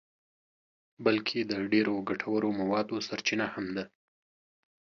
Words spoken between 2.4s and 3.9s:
موادو سرچینه هم ده.